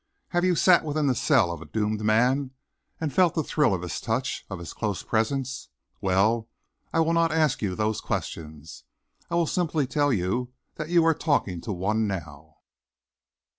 Have 0.29 0.43
you 0.43 0.55
sat 0.55 0.83
within 0.83 1.05
the 1.05 1.13
cell 1.13 1.51
of 1.51 1.61
a 1.61 1.65
doomed 1.67 2.01
man 2.01 2.55
and 2.99 3.13
felt 3.13 3.35
the 3.35 3.43
thrill 3.43 3.71
of 3.75 3.83
his 3.83 4.01
touch, 4.01 4.43
of 4.49 4.57
his 4.57 4.73
close 4.73 5.03
presence? 5.03 5.69
Well, 6.01 6.49
I 6.91 6.99
will 7.01 7.13
not 7.13 7.31
ask 7.31 7.61
you 7.61 7.75
those 7.75 8.01
questions. 8.01 8.83
I 9.29 9.35
will 9.35 9.45
simply 9.45 9.85
tell 9.85 10.11
you 10.11 10.53
that 10.73 10.89
you 10.89 11.05
are 11.05 11.13
talking 11.13 11.61
to 11.61 11.71
one 11.71 12.07
now." 12.07 12.61